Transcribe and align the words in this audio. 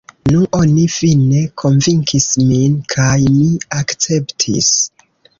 Nu, 0.29 0.37
oni 0.59 0.83
fine 0.93 1.41
konvinkis 1.63 2.25
min, 2.51 2.77
kaj 2.93 3.17
mi 3.35 3.43
akceptis. 3.81 4.71